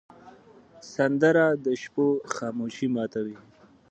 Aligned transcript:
سندره 0.93 1.45
د 1.63 1.65
شپو 1.81 2.07
خاموشي 2.33 2.87
ماتوې 2.95 3.37